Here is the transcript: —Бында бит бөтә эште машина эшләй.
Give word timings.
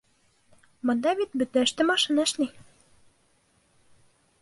—Бында 0.91 1.13
бит 1.19 1.37
бөтә 1.43 1.63
эште 1.67 1.87
машина 1.91 2.27
эшләй. 2.27 2.53